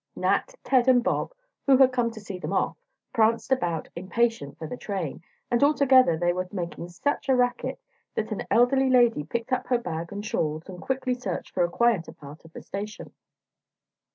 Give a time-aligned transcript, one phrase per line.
[0.15, 1.31] Nat, Ted and Bob,
[1.67, 2.75] who had come to see them off,
[3.13, 7.79] pranced about, impatient for the train, and altogether they were making such a racket
[8.15, 11.69] that an elderly lady picked up her bag and shawls, and quickly searched for a
[11.69, 13.13] quieter part of the station.